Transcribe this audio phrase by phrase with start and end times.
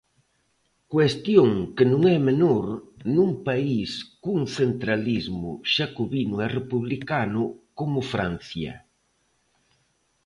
[0.93, 2.65] Cuestión que non é menor
[3.15, 3.89] nun país
[4.23, 7.43] cun centralismo xacobino e republicano
[7.77, 8.73] como Francia.